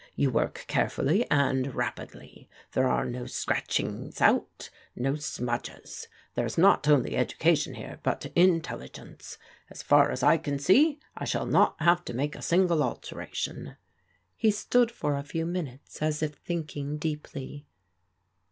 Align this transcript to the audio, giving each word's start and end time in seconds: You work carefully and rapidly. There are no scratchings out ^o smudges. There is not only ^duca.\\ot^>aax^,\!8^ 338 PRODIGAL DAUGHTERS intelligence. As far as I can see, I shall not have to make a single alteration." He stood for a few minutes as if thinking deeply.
You 0.15 0.31
work 0.31 0.65
carefully 0.67 1.29
and 1.29 1.75
rapidly. 1.75 2.49
There 2.71 2.87
are 2.87 3.05
no 3.05 3.27
scratchings 3.27 4.19
out 4.19 4.71
^o 4.97 5.21
smudges. 5.21 6.07
There 6.33 6.43
is 6.43 6.57
not 6.57 6.87
only 6.87 7.11
^duca.\\ot^>aax^,\!8^ 7.11 7.63
338 7.75 8.01
PRODIGAL 8.01 8.01
DAUGHTERS 8.01 8.31
intelligence. 8.55 9.37
As 9.69 9.83
far 9.83 10.09
as 10.09 10.23
I 10.23 10.37
can 10.39 10.57
see, 10.57 10.99
I 11.15 11.25
shall 11.25 11.45
not 11.45 11.75
have 11.83 12.03
to 12.05 12.15
make 12.15 12.35
a 12.35 12.41
single 12.41 12.81
alteration." 12.81 13.75
He 14.35 14.49
stood 14.49 14.89
for 14.91 15.15
a 15.15 15.21
few 15.23 15.45
minutes 15.45 16.01
as 16.01 16.23
if 16.23 16.33
thinking 16.33 16.97
deeply. 16.97 17.67